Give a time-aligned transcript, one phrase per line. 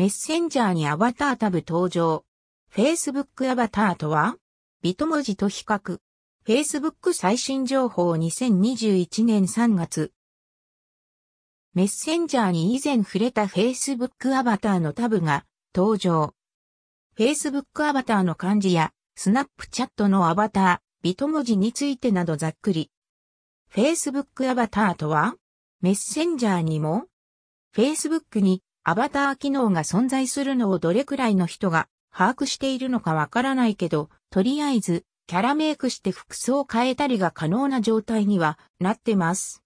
[0.00, 2.24] メッセンジャーにアバタータブ登場。
[2.74, 4.36] Facebook アバターとは
[4.80, 5.98] ビト文字と比較。
[6.46, 10.14] Facebook 最新情報2021年3月。
[11.74, 15.44] メッセンジャーに以前触れた Facebook アバターのタブが
[15.74, 16.32] 登場。
[17.18, 22.90] Facebook アバターの漢字やスナップチャットのアバター、ビト文字についてなどざっくり。
[23.70, 25.34] Facebook アバターとは
[25.82, 27.04] メッセンジャーにも
[27.76, 39.62] Facebook にアバター機能が存在するのをどれくらいの人が把握しているのかわからないけど、とりあえず、キャラメイクして服装を変えたりが可能な状態にはなってます。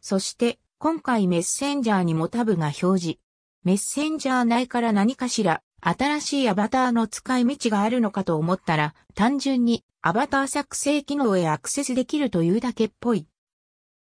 [0.00, 3.18] そして、今回メッセンジャーにもタブが表示。
[3.64, 13.26] メッセンジャー内から何かしら新しいアバターの使い道があるのかと思ったら、単純にアバター作成機能へアクセスできるというだけっぽい。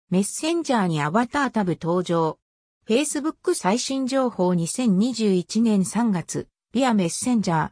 [0.10, 2.38] メッセンジャーにアバタータブ登場。
[2.88, 7.70] Facebook 最新情報2021年3月、ビアメッセンジャー。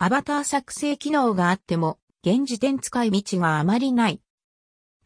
[0.00, 4.20] アバター作成機能があっても、現時点使い道があまりない。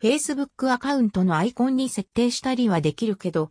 [0.00, 3.50] Facebook アカウントのアイコンに設定したりはできるけど、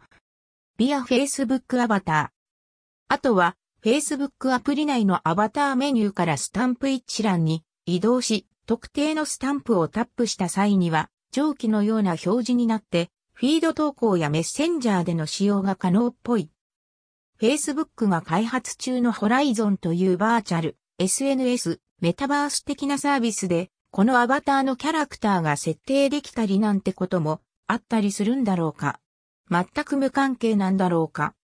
[0.77, 3.13] ビア Facebook アバター。
[3.13, 16.49] あとは、Facebook アプリ内のアバターメニューからスタンプ一覧に移動し、特定のスタンプをタップした際には、上記のような表示になって、フィード投稿やメッセンジャーでの使用が可能っぽい。
[17.39, 28.99] Facebook が開発中のホライゾンというバーチャル、SNS、メタバース的なサービスで、このアバターのキャラクターが設定できたりなんてこともあったりするんだろうか。
[29.52, 31.35] 全く無関係なんだろうか。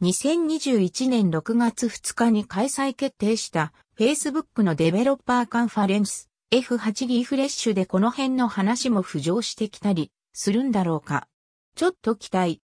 [0.00, 11.28] 2021年6月2日に開催決定した Facebook のデベロッパーカンファレンス F8 ギフレッシュでこの辺の話も浮上してきたりするんだろうか。
[11.76, 12.62] ちょっと期待。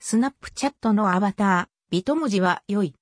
[0.00, 2.94] スナップチャットのアバター、ビト文字は良い。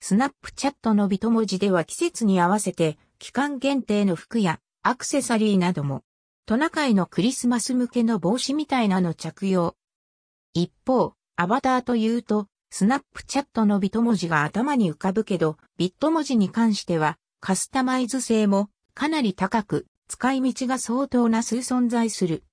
[0.00, 6.02] スナップチャットのビト文字では季節に合わせて期間限定の服やアクセサリーなども
[6.46, 9.76] トナカイのクリスマス向けの帽子みたいなの着用。
[10.52, 22.44] 一方、アバターというと、スナップチャットのビト文字が頭に浮かぶけど、ビット文字に関してはカスタマイズ性もかなり高く、使い道が相当な数存在する。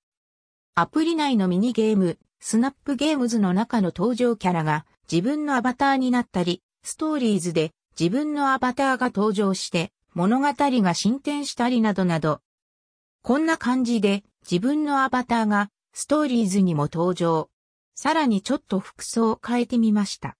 [0.74, 12.40] アプリ内のミニゲーム、スナップゲームズの中の登場キャラが自分のアバターになったり、ストーリーズで自分のアバターが登場して物語が進展したりなどなど。
[13.22, 17.50] こんな感じで自分のアバターがストーリーズにも登場。
[17.94, 20.38] さらにちょっと服装を変えてみました。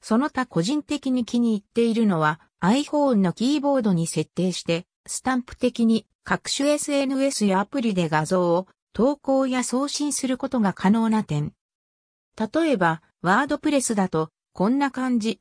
[0.00, 11.52] その他個人的に気に入っているのは iPhone のキーボードに設定してスタンプ的に各種 SNS やアプリで画像を投稿や送信することが可能な点。
[12.36, 15.40] 例えば、ワードプレスだと、こんな感じ。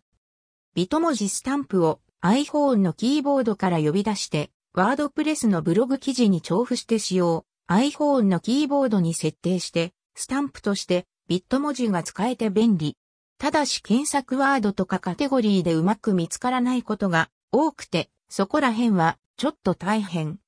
[0.74, 7.46] ビト文字スタンプを iPhone のキーボードから呼び出して、ワードプレスのブログ記事に重複して使用。
[7.70, 12.96] iPhone のキーボードに設定して、スタンプとしてビット文字が使えて便利。
[13.38, 20.40] ただし検索ワードとかカテゴリーでうまく見つからないことが多くて、そこら辺はちょっと大変。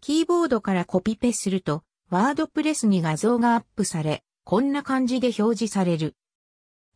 [0.00, 1.82] キーボードからコピペすると
[2.14, 6.14] ワードプレスに画像がアップされ、こんな感じで表示される。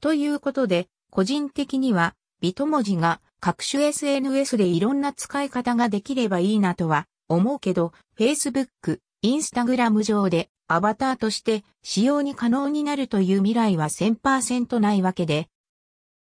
[0.00, 15.48] ということで、個人的には、ビト文字が各種 SNS でいろんな使い方ができればいいなとは思うけど、Facebook、Instagram 上でアバターとして使用に可能になるという未来は1000%ないわけで。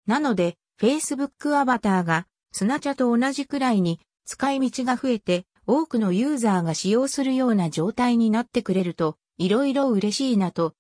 [0.08, 10.76] なので、Facebook アバターがスナチャと同じくらいに使い道が増えて多くのユーザーが使用するような状態になってくれると、いろいろ嬉しいなと